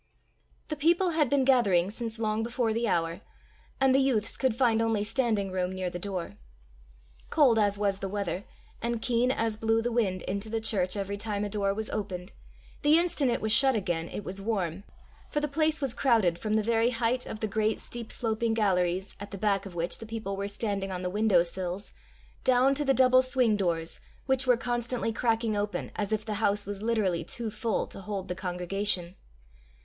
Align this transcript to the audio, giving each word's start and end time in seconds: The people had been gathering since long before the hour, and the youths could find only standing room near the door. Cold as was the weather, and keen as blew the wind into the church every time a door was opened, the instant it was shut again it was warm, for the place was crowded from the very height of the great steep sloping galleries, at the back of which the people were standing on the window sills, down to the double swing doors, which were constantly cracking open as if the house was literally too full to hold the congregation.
The 0.69 0.75
people 0.75 1.11
had 1.11 1.29
been 1.29 1.45
gathering 1.45 1.91
since 1.91 2.17
long 2.17 2.41
before 2.41 2.73
the 2.73 2.87
hour, 2.87 3.21
and 3.79 3.93
the 3.93 3.99
youths 3.99 4.35
could 4.35 4.55
find 4.55 4.81
only 4.81 5.03
standing 5.03 5.51
room 5.51 5.71
near 5.73 5.91
the 5.91 5.99
door. 5.99 6.37
Cold 7.29 7.59
as 7.59 7.77
was 7.77 7.99
the 7.99 8.09
weather, 8.09 8.43
and 8.81 8.99
keen 8.99 9.29
as 9.29 9.55
blew 9.57 9.79
the 9.79 9.91
wind 9.91 10.23
into 10.23 10.49
the 10.49 10.59
church 10.59 10.95
every 10.97 11.17
time 11.17 11.43
a 11.45 11.49
door 11.49 11.71
was 11.75 11.91
opened, 11.91 12.31
the 12.81 12.97
instant 12.97 13.29
it 13.29 13.41
was 13.41 13.51
shut 13.51 13.75
again 13.75 14.09
it 14.09 14.23
was 14.23 14.41
warm, 14.41 14.85
for 15.29 15.39
the 15.39 15.47
place 15.47 15.79
was 15.81 15.93
crowded 15.93 16.39
from 16.39 16.55
the 16.55 16.63
very 16.63 16.89
height 16.89 17.27
of 17.27 17.39
the 17.39 17.47
great 17.47 17.79
steep 17.79 18.11
sloping 18.11 18.55
galleries, 18.55 19.15
at 19.19 19.29
the 19.29 19.37
back 19.37 19.67
of 19.67 19.75
which 19.75 19.99
the 19.99 20.07
people 20.07 20.35
were 20.35 20.47
standing 20.47 20.91
on 20.91 21.03
the 21.03 21.11
window 21.11 21.43
sills, 21.43 21.93
down 22.43 22.73
to 22.73 22.83
the 22.83 22.95
double 22.95 23.21
swing 23.21 23.55
doors, 23.55 23.99
which 24.25 24.47
were 24.47 24.57
constantly 24.57 25.13
cracking 25.13 25.55
open 25.55 25.91
as 25.95 26.11
if 26.11 26.25
the 26.25 26.33
house 26.41 26.65
was 26.65 26.81
literally 26.81 27.23
too 27.23 27.51
full 27.51 27.85
to 27.85 28.01
hold 28.01 28.29
the 28.29 28.33
congregation. 28.33 29.15